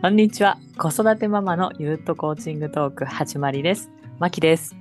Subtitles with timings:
[0.00, 0.58] こんにちは。
[0.76, 3.90] 子育てママのゆるっとコーチングトーク始まりです。
[4.20, 4.76] まきです。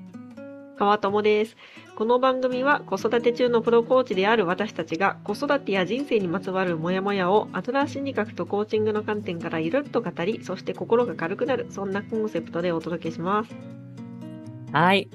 [0.77, 1.57] 川友です。
[1.95, 13.55] この番組は子育て中のプロコーチである私たちが子育てや人生にまつわるモヤモヤをアドラー心理学とコーチングの観点からゆるっと語り、そして心が軽くなる、そんなコンセプトでお届けします。
[14.71, 15.09] はい。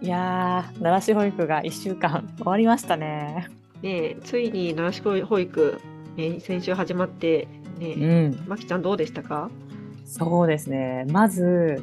[0.00, 3.50] いやー、奈良市保育が1週間終わりましたね。
[3.82, 5.78] ねえ、ついに奈良市保育、
[6.16, 8.44] ね、先週始まって、うねえ、ん。
[8.46, 9.50] まきちゃんどうでしたか？
[10.04, 11.06] そうですね。
[11.10, 11.82] まず、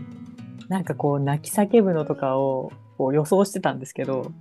[0.70, 4.32] なんかこう、泣き叫ぶのとかをこう予想してたんですけど、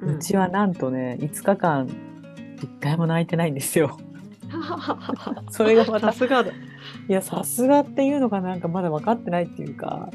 [0.00, 3.98] ううちはなんとね、5日間、1回も泣いてないんですよ。
[5.50, 6.50] それがまたさすがだ。
[6.50, 6.54] い
[7.08, 10.10] や、さすがっていうのがなんかまだ分かってないっていうか、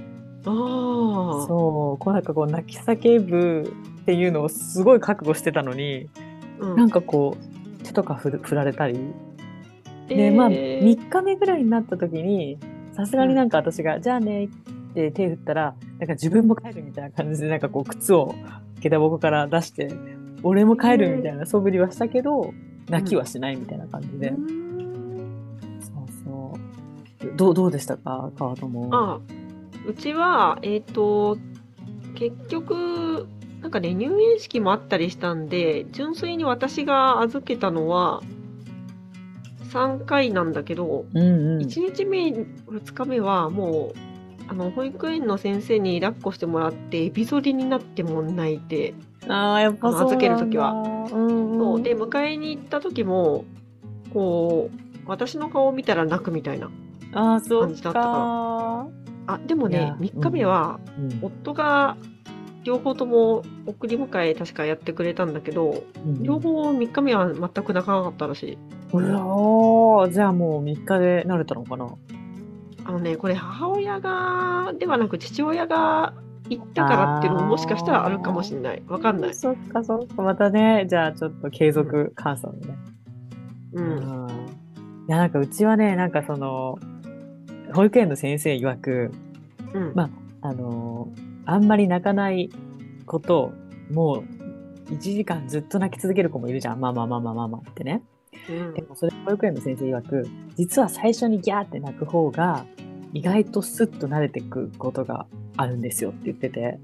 [0.46, 1.46] ああ。
[1.48, 6.10] そう、こうなんかこう泣き叫ぶっていうのをすごい覚悟してたのに、
[6.60, 9.00] うんなんかこう手とか振られたり、え
[10.08, 10.82] でまあー。
[10.82, 12.58] 3日目ぐらいになった時に
[12.94, 18.36] さすがになんか私が「じゃあね」って手振ったらなんか自分も帰るみたいな感じでなんかこう靴を
[18.82, 19.92] 下駄箱から出して
[20.44, 22.54] 「俺も帰る」みたいな素振りはしたけど
[22.90, 25.80] 泣きはしないみたいな感じで、うん。
[25.80, 26.58] そうそ
[27.26, 27.38] う。
[27.38, 28.32] どうどうでしたか？
[28.38, 28.90] 川友。
[28.92, 29.20] あ
[29.88, 31.38] うちは、えっ、と、
[32.16, 33.28] 結局、
[33.62, 38.22] なんかね、入園式もあったりしたんで、純粋に私が預けたのは、
[39.72, 41.62] 3回なんだけど、うんうん。
[41.62, 44.00] 1日目、2日目はもう、
[44.48, 48.94] あの、保育園の先生に抱っこしてもらって、エビ反りになっても泣いて、
[49.28, 50.72] ああやっぱ預ける時は。
[50.72, 53.46] うんうん、そうで、迎えに行った時も、
[54.14, 56.70] こう、私の顔を見たら泣くみたいな。
[57.14, 57.50] 感じ
[57.84, 58.88] だったかか
[59.28, 61.20] あ、でもねいや、3日目は、うん。
[61.22, 61.98] 夫が
[62.64, 66.24] 両方とも送り迎え確かやってくれたんだけど、うん。
[66.24, 68.58] 両方3日目は全く泣かなかったらしい。
[68.94, 71.88] うわーじゃあもう3日で慣れたのかな？
[72.84, 76.16] あのね、これ母親が、ではなく父親が
[76.50, 78.84] 行ったからっていうのももしかしたらあるかもしれない。
[78.88, 79.36] わかんない。
[79.36, 82.76] そっかそっかまたねじゃあちょっと継続観察ね、
[83.74, 83.82] う。
[83.82, 84.30] うんん
[85.08, 86.80] いやなんかうちはねなんかその
[87.74, 89.12] 保育園の先生曰く
[89.74, 89.92] うん。
[89.96, 90.10] ま
[90.42, 91.08] あの
[91.46, 92.50] あんまり泣かない
[93.06, 93.52] 子と
[93.92, 94.24] も
[94.90, 98.04] う1時間ずっと泣き続ける子もいるじゃんママママママってね
[98.50, 98.74] うん。
[98.74, 102.66] でもそれ保育園の先生曰く実は最初にギャーって泣く方が
[103.14, 105.26] 意外とスッと慣れてくことが
[105.58, 106.80] あるんですよって言ってて。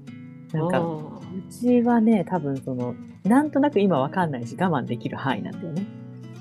[0.52, 1.20] なんかあう
[1.52, 2.94] ちはね多分その
[3.24, 5.86] なんとなく今わかんないし我慢できる範囲なんだよね。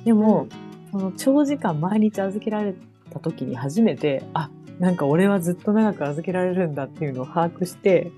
[0.06, 0.48] でーも、
[0.92, 2.74] その長時間毎日預けられ
[3.10, 8.12] た時に初めてあなんか俺はずっと長く預けられるんだっていうのを把握して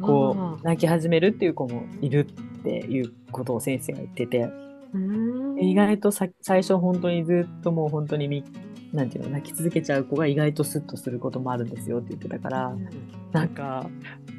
[0.00, 4.42] こう泣き始めるっていう子もいるっていうことを先生が言ってて。
[4.42, 8.44] うーん意外とさ最初本当にずっともう本当にみ
[8.92, 12.74] なんていうの泣き続けちゃう子が意外とスッとすることもあるんですよって言ってたから
[13.32, 13.88] なんか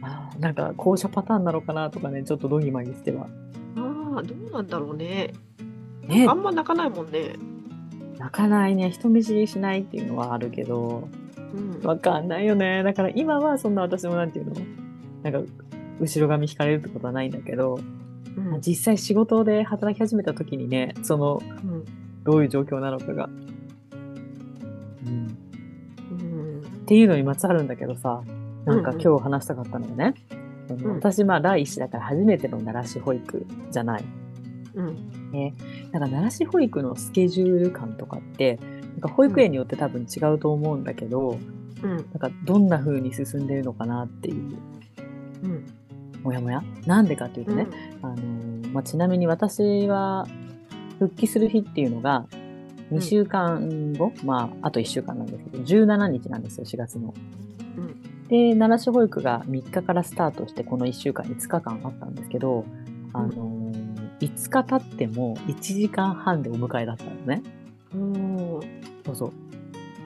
[0.01, 3.27] あーなんか後者パターンなのかなとかねちょっとドギマギしては
[3.75, 5.33] ああ、どうなんだろうね。
[6.07, 7.35] ねあんま泣かないもんね。
[8.17, 11.07] 泣かないね人見知りしないっていうのはあるけど
[11.53, 11.81] うん。
[11.83, 14.55] わかんないよねだから今はそんな私もなんていうの
[15.23, 15.51] なんか
[15.99, 17.79] 後ろ髪引かれるってことはないんだけど
[18.35, 18.61] うん。
[18.61, 21.85] 実際仕事で働き始めた時にねそのうん
[22.23, 23.29] どういう状況なのかが、
[25.05, 25.37] うん、
[26.11, 28.21] うんっていうのにまつわるんだけどさ
[28.65, 29.01] なんかうんうん。
[29.01, 30.13] 今日話したかったのはね、
[30.69, 30.95] あのうん。
[30.95, 34.03] 私まあ第一子だから初めての奈良市保育じゃない。
[34.75, 35.31] うん。
[35.31, 35.53] ね、
[35.91, 41.37] だから奈良市保育のスケジュール感とかってなんか保育園によって多分違うと思うんだけど、
[41.81, 41.95] うん。
[41.95, 44.57] なんかどんな風に進んでるのかなっていう。
[45.43, 45.65] うん。
[46.27, 47.67] モヤモヤなんでかっていうとね、
[48.01, 50.27] あのーまあ、ちなみに私は
[50.99, 52.25] 復帰する日っていうのが
[52.91, 57.13] 2週間後、まああと1週間なんですけど17日なんですよ4月の。
[57.77, 62.65] うんで奈良市保育が3日からスタートしてこの1週間5日間あったんですけど、
[63.13, 67.41] あのー5日経っても1時間半でお迎えだったのね。
[67.93, 68.59] うん。
[69.05, 69.33] そうそう。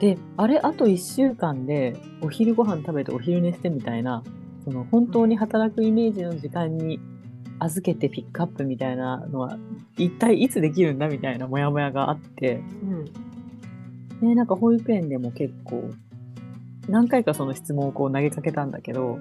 [0.00, 4.22] で、あれ、あと1週間でお昼ご飯食べてお昼寝してみたいな、
[4.64, 7.00] その本当に働くイメージの時間に
[7.58, 9.58] 預けてピックアップみたいなのは、
[9.96, 13.04] 一体いつできるんだみたいなモヤモヤがあって、うん。
[14.20, 15.90] で、なんか保育園でも結構、
[16.88, 19.18] 何回かその質問をこう投げかけたんだけど、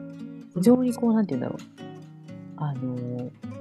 [0.55, 1.81] 非常にこう、なんて言うんだろう。
[2.57, 3.51] あのー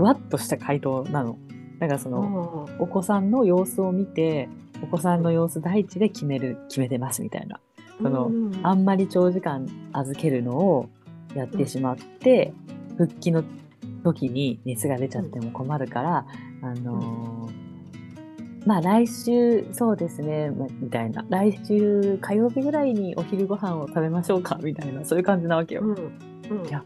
[0.00, 1.36] ふわっとした回答なの。
[1.78, 4.48] だからその、あお子さんの様子を見て、
[4.82, 7.60] お子さんの様子第一で決める、決めてますみたいな。
[8.00, 10.88] ーそのうんあんまり長時間預けるのを
[11.34, 12.52] やってしまって、
[12.96, 13.44] 復帰の
[14.04, 16.26] 時に熱が出ちゃっても困るから、
[16.62, 17.60] あのー
[18.66, 21.24] まあ来週、そうですね、まみたいな。
[21.30, 25.82] 来週火曜日ぐらいにお昼ご飯を食べましょうか、みたいな、そういう感じなわけよ。
[25.82, 26.58] うん。
[26.58, 26.66] うん。
[26.66, 26.84] いや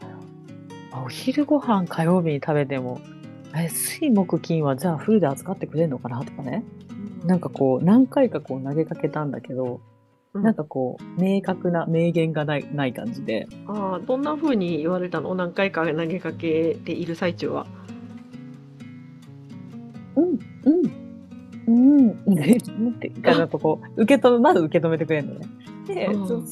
[1.04, 3.00] お昼ご飯火曜日に食べても、
[3.56, 6.62] え、水木金はじゃあフルで扱ってくれるのかなとかね。
[7.24, 9.80] なんかこう、何回かこう投げかけたんだけど、
[10.34, 15.34] うん、なんかこう、明確な明言がないない感じで、ああ、どんな風に言われたの？
[15.34, 17.66] 何回か投げかけている最中は。
[20.16, 20.38] うん、
[21.66, 25.46] うん、うん、ねって、なんかこう、受け止め、まず受け止めてくれるのね。
[25.86, 26.26] で、うん。
[26.26, 26.42] そ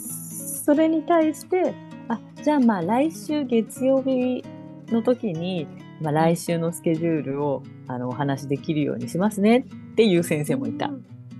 [0.64, 1.74] それに対して、
[2.08, 4.44] あ、じゃあまあ来週月曜日
[4.88, 5.66] の時に、
[6.00, 10.90] まあ来週のスケジュールを、あの、お話しできるようにしますねっていう先生もいた。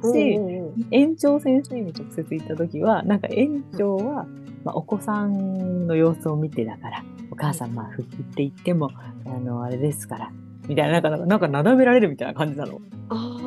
[0.03, 0.13] うん。
[0.13, 4.27] しうんうん園長先生に直接言った時は、なんか園長は、
[4.65, 8.91] まあ、お子さんの様子を見てだから、お母さんまあ復帰って言っても、
[9.27, 10.31] あの、あれですから、
[10.69, 12.81] みたいな、なんか、なんか、なだめられるみたいな感じなの。
[13.09, 13.41] あ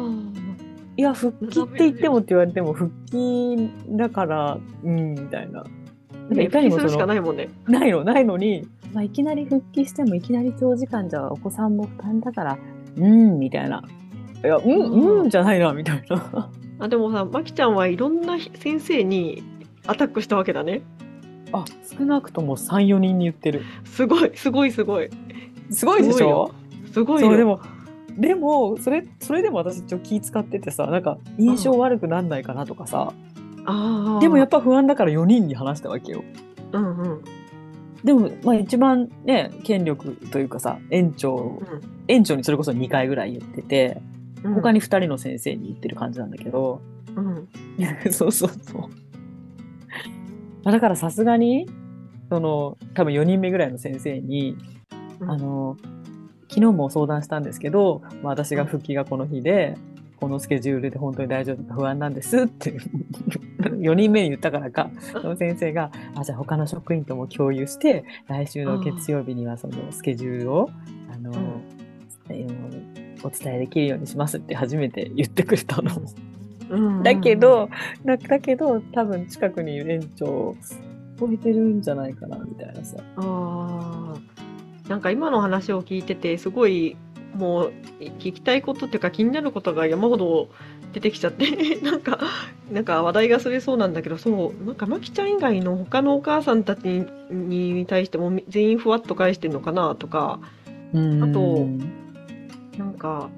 [0.97, 5.61] いや、復帰って言ってもって言われても、復帰だから、うん、みたいな。
[5.61, 7.49] あ、なんかね、いかにもその、ないもんね。
[7.67, 12.57] ないの、ないのに、まあ、いきなり復帰しても、いきなり長時間じゃお子さんも負担だから、
[12.97, 13.83] うん、みたいな。
[14.43, 16.49] いや、うん、うん、じゃないな、みたいな。
[16.79, 19.43] あでもさ、まきちゃんはいろんな先生に
[19.87, 20.81] アタックしたわけだね。
[21.51, 21.63] あ、
[21.97, 23.61] 少なくとも3、4人に言ってる。
[23.85, 25.09] すごい、すごい、すごい。
[25.69, 26.51] すごいでしょ？
[26.91, 27.37] すごいよ。
[27.37, 27.61] でも、
[28.17, 33.13] でも、それ、それでも私ちょっと気使っててさ、なんか、印象悪くなんないかなとかさ、
[33.65, 34.19] ああ。
[34.21, 36.23] でもやっぱ不安だから4人に話したわけよ。
[36.71, 37.21] うんうん。
[38.03, 41.61] でも、まあ一番ね、権力というかさ、園長、
[42.07, 44.14] 園長にそれこそ2回ぐらい言ってて、うん、
[44.53, 46.81] 他に2人の先生に言ってる感じなんだけど、
[47.15, 47.47] うん。
[48.11, 48.81] そうそうそう。
[50.63, 51.67] まあだからさすがに、
[52.29, 54.57] その、多分4人目ぐらいの先生に、
[55.19, 55.31] うん。
[55.31, 55.77] あの、
[56.49, 59.75] 昨日も相談したんですけど、まあ、私が復帰がこの日で、
[60.17, 62.73] このスケジュールで本当に大丈夫か不安なんですって、
[63.61, 70.69] 4人目に言ったからか、その先生が、あ、じゃあ他の職員とも共有して、来週の月曜日にはそのスケジュールを、
[71.13, 71.64] あの、えー
[73.25, 75.91] お伝えできるようにしますって初めて言ってくれたの。
[76.69, 77.69] うんだけ、ど、
[78.05, 80.55] だだけど、多分近くにいる園長、
[81.19, 82.97] 超えてるんじゃないかな、みたいなさ。
[83.17, 84.89] ああ。
[84.89, 86.95] なんか今の話を聞いてて、すごい、
[87.35, 90.49] もう、聞きたいことっていうか気になることが山ほど
[90.93, 91.45] 出てきちゃって、
[91.83, 92.19] なんか、
[92.71, 96.85] なんか話題がそれそうなんだけど、そう、なんかまきちゃん以外の他のお母さんたち
[97.31, 100.39] にに対しても全員ふわっと返してんのかなとか、
[100.93, 101.67] あと
[102.77, 103.29] なんか、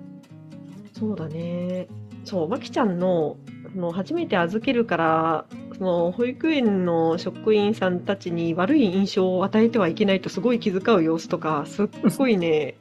[0.93, 1.87] そうだね。
[2.23, 3.37] そう、まきちゃんの、
[3.73, 5.45] その初めて預けるから、
[5.77, 11.87] その保育園の職員さんたちに悪い印象を与えてはいけないとすごい気遣う様子とか、すっ
[12.17, 12.75] ごいね、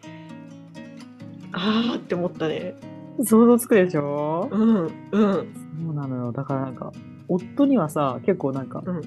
[1.52, 2.74] あーって思ったね。
[3.22, 4.48] 想像つくでしょ？
[4.50, 6.32] うん、うん、そうなのよ。
[6.32, 6.92] だからなんか、
[7.28, 9.02] 夫にはさ、結構なんか、うん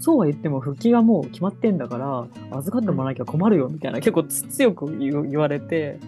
[0.00, 2.26] そうは言っても復帰がもう決まってんだから、
[2.58, 5.98] 預かってもらわなきゃ困るよ、みたいな、結構つ強く言われて、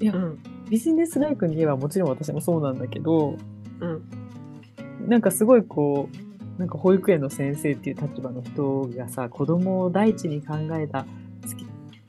[0.00, 0.38] いや、うん、
[0.68, 3.36] ビジネスライクに言えばもちろん私もそうなんだけど、
[3.80, 11.06] うん、なんかすごいこう、なんか保育園の先生っていう立場の人がさ、子供を第一に考えた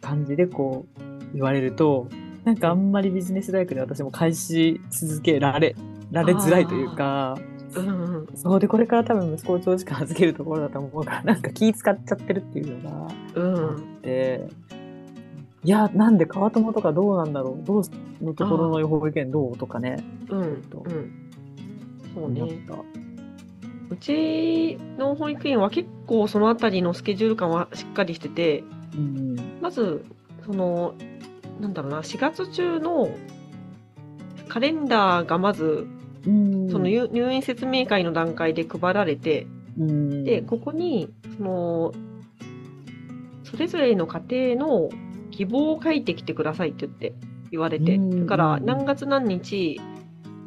[0.02, 2.08] 感じでこう言われると、
[2.46, 5.76] なんかあんまりビジネスライクで私も返し続けられ、
[6.12, 7.38] られづらいというか、
[7.76, 14.48] うん、うん、そうで、これから多分息子を長時間預けるところだと思うから、なんか気使っちゃってるっていうのがうん、あって、
[15.64, 17.66] いや、なんで川友とかどうなんだろう？
[17.66, 17.84] どう
[18.24, 19.58] のところの保育園どう？
[19.58, 20.62] とかね、うん、うん。
[22.14, 22.42] そうね。
[22.68, 22.76] た。
[23.90, 28.64] うちの保育園は結構そのあたりのスケジュール感はしっかりしてて、
[28.96, 29.36] うん。
[29.62, 30.06] まず、
[30.46, 30.94] その、
[31.60, 33.10] なんだろうな、4月中の
[34.48, 35.88] カレンダーがまず、
[36.26, 36.70] うん。
[36.70, 39.48] その入入院説明会の段階で配られて、
[39.80, 41.94] うん、で、ここに、その、
[43.44, 44.90] それぞれの家庭の
[45.38, 47.14] 希望を書いてきてくださいって言って
[47.52, 49.80] 言われて、うんだから何月何日、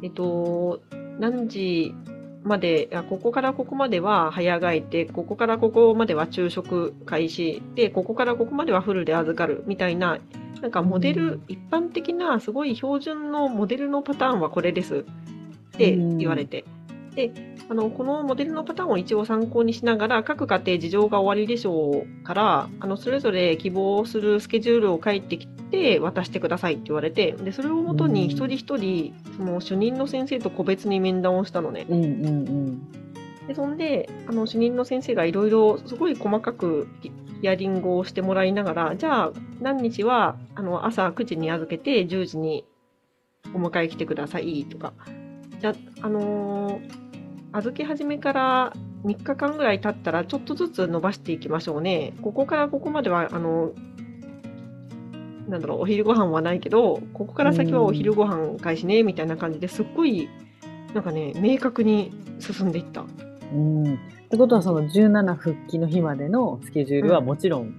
[0.03, 0.81] えっと、
[1.17, 1.95] 何時
[2.43, 10.17] まで、あここからここまでは早帰って、ここからここまでは昼食開始、で、ここからここまではフルで預かるみたいな、
[10.61, 11.43] なんかモデル、うん。
[11.47, 14.97] 一般的なすごい標準のモデルのパターンはこれです。
[14.97, 15.03] っ
[15.77, 16.65] て言われて、
[17.15, 17.31] で、
[17.69, 31.85] あの、このモデルのパターンを一応参考にしながら、各家庭事情が終わりでしょうから、あの、それぞれ希望するスケジュールを書いてきて渡してくださいって言われて、で、それをもとにうん一人一人、その主任の先生と個別に面談をしたのね。
[31.89, 32.91] うんうんうん。
[33.47, 42.65] で、そんで、あの、主任の先生がいろいろすごい細かくヒヒアリングをしてもらいながら、じゃあ、何日は、あの、朝9時に預けて10時に
[43.55, 44.93] お迎え来てくださいとか、
[45.61, 47.01] じゃあ、あのー
[47.53, 52.13] 預け始めから3日間ぐらい経ったら、ちょっとずつ伸ばしていきましょうね。
[52.21, 53.73] ここからここまでは、あの
[55.49, 60.29] なんだろう、お昼ご飯はないけど、ここから先はお昼ご飯開始ね、みたいな感じですっごい、
[60.93, 63.03] なんかね、明確に進んでいった。
[63.53, 63.95] うん。
[63.95, 63.97] っ
[64.29, 67.73] てことは、その17復帰の日までのスケジュールはもちろん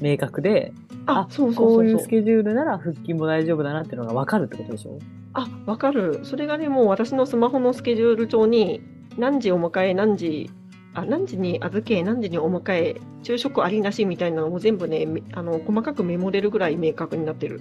[0.00, 0.72] 明確で、
[1.04, 2.08] あ、そうそうこそううそういうス。
[2.08, 4.98] ケジュールなら復帰も大丈夫だなっていうのが分かるってことでしょ？
[5.38, 6.20] あ、わかる。
[6.24, 8.82] それがね、もう私のスマホのスケジュール帳に、
[9.16, 10.50] 何時お迎え、何時、
[10.94, 17.60] あ、何時に預け、何時にお迎え、昼食ありなしみたいなのも全部ね、めあの、細かくメモれるぐらい明確になってる。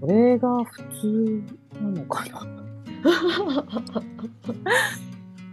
[0.00, 1.42] それが普通
[1.80, 2.46] なのかな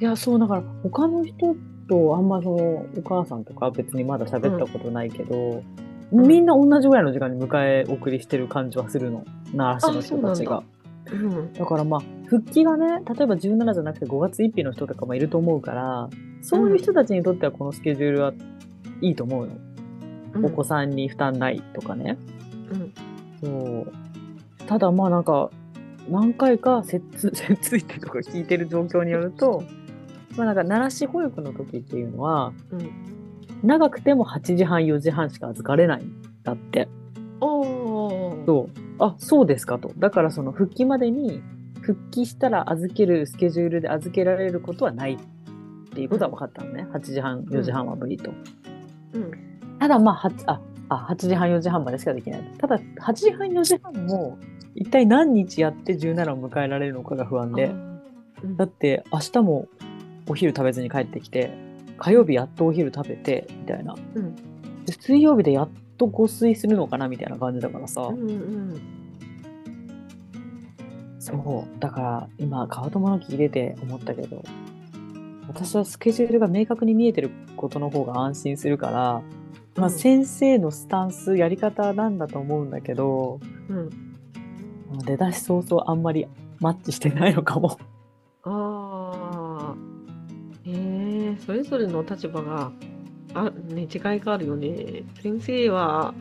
[0.01, 1.56] いや、そう、だから他の人
[1.88, 5.63] とあんまそのお母さんとか別にまだ喋ったことないけど、ん
[6.12, 9.25] みんな同じぐらいの時間に迎え送りしてる感じはするの。
[9.55, 10.63] 奈良市の人たちが。
[11.12, 11.53] うん。
[11.53, 16.09] だからまあ、復帰がね、例えば17じゃなくて5月1日の人とかもいると思うから、
[16.41, 18.33] そういう人たちにとってはこのスケジュールは
[19.01, 19.53] いいと思うの。
[19.53, 19.75] うん
[20.43, 22.17] お子さんに負担ないとかね。
[22.71, 22.93] うん。
[23.41, 23.93] そう。
[24.67, 25.50] ただまあなんか、
[26.09, 29.63] 何回かせ っつ、ついてとか聞いてる状況によると、
[30.35, 33.14] まあなんか奈良市保育の時っていうのは、うん。
[33.65, 36.88] 長くても8時半、4時半しか預かれないんだって。
[37.39, 38.69] そう。
[39.00, 39.91] あ、そうですかと。
[39.98, 41.41] だからその復帰までに、
[41.81, 45.17] 復帰したら預けるスケジュールで預けられることはないっ
[45.93, 46.88] ていうことは分かったのね。
[46.91, 48.31] 8時半、4時半は無理と。
[49.13, 49.31] うん。
[49.79, 52.43] ただまあ、8, ああ8時半、4時半までしかできない。
[52.57, 54.38] ただ、8時半、4時半も、
[54.75, 57.65] 一体何日やって17を迎えられるのかが不安で。
[57.65, 57.95] うん
[58.57, 59.67] だって、明日も
[60.29, 61.57] お昼食べずに帰ってきて、
[61.98, 63.96] 火曜日やっとお昼食べて、みたいな。
[64.16, 64.36] うん
[64.86, 68.02] で水曜日でやっとご睡するのかなみたいな感じだからさ。
[68.02, 68.82] うんうん
[71.20, 71.34] そ
[71.68, 71.80] う。
[71.80, 74.44] だから、今、川友の聞いてて思ったけど、
[75.48, 79.24] 私はスケジュールが明確に見えてることの方が安心するから、
[79.75, 83.90] まあ、うん先生のスタンス、やり方なんだと思うんだけど、うん。
[85.04, 86.28] 出だし早々あんまり
[86.60, 87.80] マッチしてないのかも。
[88.44, 88.75] あ
[91.46, 92.72] それぞれの立場が、
[93.34, 95.04] あ、ね、違いがあるよね。
[95.22, 96.14] 先生は、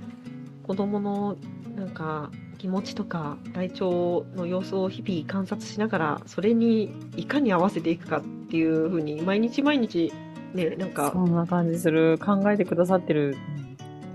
[0.64, 1.36] 子供の、
[1.76, 10.12] なんか、気持ちとか、体調の様子を日々観察しながら、それにいかに合わせていくかっていうふうに、毎日毎日、
[10.54, 12.18] ね、なんかそ、んな感じする。
[12.18, 13.36] 考えてくださってる。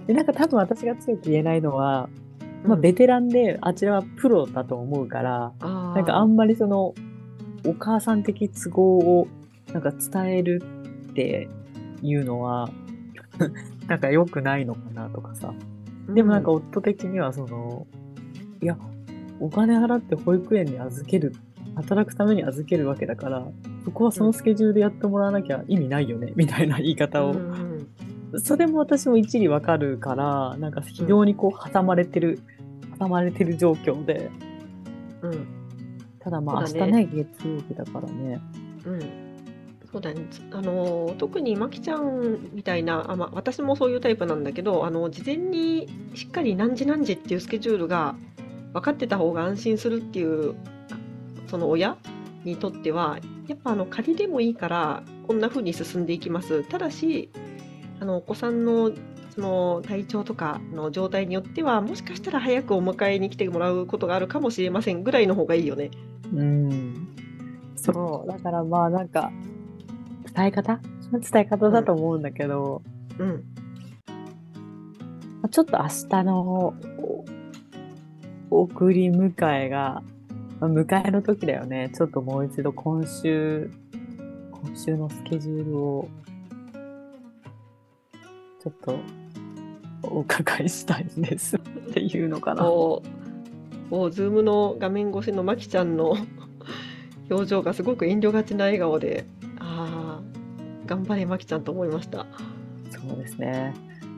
[0.08, 2.10] で、なんか多分私が強く言えないのは、
[2.64, 6.94] まあ、うんベテランで、あちらはプロだと思うから、なんかあんまりその、
[7.66, 9.28] お母さん的都合を
[9.74, 10.64] なんか伝える
[11.20, 11.50] って
[12.02, 12.70] いうのは、
[13.88, 15.54] なんか良くないのかなとかさ。
[16.08, 17.86] でもなんか夫的にはその、
[18.62, 18.78] いや、
[19.40, 21.34] お金払って保育園に預ける、
[21.76, 23.48] 働くために預けるわけだから、
[23.86, 27.36] そこはそのスケジュールでやってもらわなきゃ意味ないよね、みたいな言い方を。
[28.38, 32.40] それも私も一理わかるから、なんか非常にこう挟まれてる、
[33.00, 34.32] 挟まれてる状況で。
[35.22, 35.60] うん
[36.20, 38.42] ただまあ明日ね、月曜日だからね。
[38.86, 39.29] うん、
[39.92, 40.28] そうだね。
[40.52, 48.16] あの特にまきちゃんみたいな、あま、私もそういうタイプなんだけど、あの事前にしっかり何時何時っていうスケジュールが
[48.74, 50.56] 分かってた方が安心するっていう
[51.48, 51.98] その親
[52.44, 53.18] にとっては、
[53.48, 56.64] やっぱあの仮でもいいからこんな風に進んでいきます。
[56.64, 57.30] ただし、
[58.00, 58.92] あのお子さんの
[59.34, 65.90] その体調とかの状態によっては、もしかしたら早くお迎えに来てもらうことがあるかもしれませんぐらいの方がいいよね。
[66.34, 67.08] うん。
[67.76, 68.28] そう。
[68.28, 69.32] だからまあなんか、
[70.40, 70.80] 伝え方？
[71.12, 72.82] 伝え方だと思うんだけど、
[73.18, 73.44] うん。
[75.42, 76.74] まあちょっと明日の
[78.50, 80.02] お送り迎えが、
[80.62, 81.92] まあ迎えの時だよね。
[81.94, 83.70] ちょっともう一度今週、
[84.52, 86.08] 今週のスケジュールを、
[88.64, 88.98] ちょっと
[90.04, 91.60] お伺いしたいんですっ
[91.94, 92.66] ていうのかな。
[92.66, 93.04] お
[93.92, 96.16] お、ズームの画面越しのまきちゃんの
[97.30, 99.26] 表情がすごく遠慮がちな笑顔で、
[100.90, 102.26] 頑張れまきちゃんと思いました。
[102.90, 103.76] そうですね。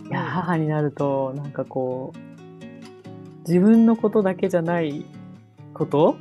[0.09, 2.19] いや、うん母になると、なんかこう、
[3.47, 5.05] 自分のことだけじゃない
[5.73, 6.15] こと？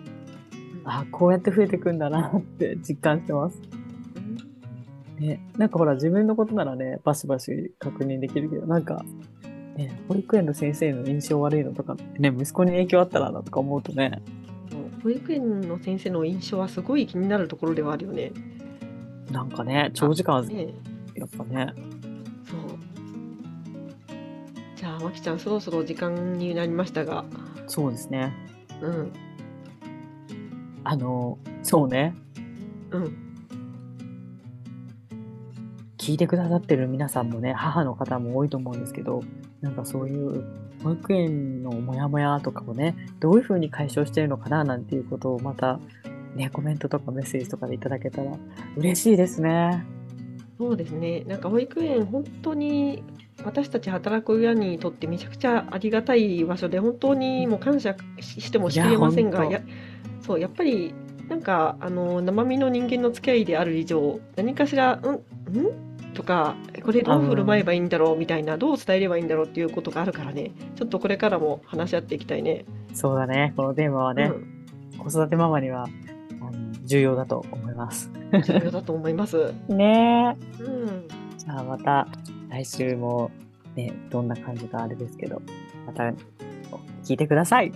[0.84, 3.60] あ、こうやって増えてくんだなって 実感してます。
[5.20, 9.04] ね、なんかほら、自分のことならね、バシバシ確認できるけど、なんか、
[9.76, 14.20] ね、保育園の先生の印象悪いのとかね、息子に影響あったらなとか思うとね、
[14.72, 18.32] うん保育園の先生の印象はすごい気になるところではあるよね。
[19.30, 20.74] なんかね、長時間、ね
[21.14, 21.72] やっぱね、
[22.44, 22.60] そう。
[24.76, 27.24] じゃあ、まきちゃん、そろそろ時間になりましたが、
[27.66, 28.32] そうですね。
[28.80, 29.12] うん。
[30.84, 32.14] あの、そうね。
[32.90, 33.30] うん。
[35.98, 39.22] 聞いてくださってる皆さんもね、母の方も多いと思うんですけど、
[39.60, 40.44] なんかそういう
[40.82, 45.78] 保育園のモヤモヤとかをね、どういうふうに解消してるのかななんていうことをまた、
[46.34, 48.32] ね、コメントとかメッセージとかでいただけたら
[48.76, 49.84] 嬉しいですね。
[50.58, 51.24] そうですね。
[51.26, 53.02] なんか保育園、本当に
[53.44, 59.62] 私たち働く親にとってめちゃくちゃありがたい場所で、本当にもう感謝ししてもしきれませんが、いやや
[60.20, 60.94] そう、やっぱり
[61.28, 65.20] なんかあの生身の人間の付き合いである以上、何かしら、うん、ん？
[66.12, 72.66] とか、これどう振る舞えばいいんだろうみたいな、どう伝えればいいんだろうっていうことがあるからね、ちょっとこれからも話し合っていきたいね。
[72.92, 73.54] そうだね。
[73.56, 74.32] このテーマはね、
[74.92, 75.88] うん、子育てママには
[76.90, 78.10] 重要だと思います。
[78.32, 79.54] 重要だと思います。
[79.70, 80.64] ねえ。
[80.64, 81.08] うん。
[81.38, 82.08] じゃあまた
[82.48, 83.30] 来週も
[83.76, 85.40] ね、どんな感じかあれですけど、
[85.86, 86.12] また
[87.04, 87.72] 聞いてください。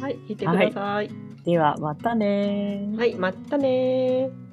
[0.00, 1.10] はい、聞いてください。
[1.44, 4.49] ではまたねはい、またねー。